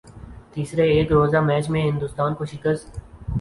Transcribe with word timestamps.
تیسرے 0.53 0.85
ایک 0.91 1.11
روزہ 1.11 1.37
میچ 1.47 1.69
میں 1.69 1.81
ہندوستان 1.81 2.33
کو 2.35 2.45
شکست 2.45 2.99